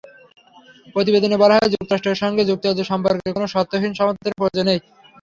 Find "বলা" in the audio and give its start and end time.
1.37-1.55